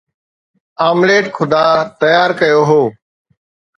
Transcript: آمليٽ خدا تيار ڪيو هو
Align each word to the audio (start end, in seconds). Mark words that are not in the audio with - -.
آمليٽ 0.87 1.25
خدا 1.37 1.65
تيار 1.99 2.29
ڪيو 2.39 2.61
هو 2.69 2.81